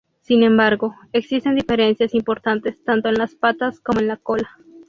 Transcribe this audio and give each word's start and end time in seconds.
Sin 0.23 0.41
embargo, 0.41 0.95
existen 1.13 1.53
diferencias 1.53 2.15
importantes 2.15 2.83
tanto 2.83 3.09
en 3.09 3.19
las 3.19 3.35
patas 3.35 3.79
como 3.81 3.99
en 3.99 4.07
la 4.07 4.17
cola. 4.17 4.57